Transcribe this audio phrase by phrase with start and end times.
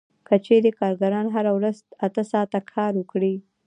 [0.27, 3.33] که چېرې کارګران هره ورځ اته ساعته کار وکړي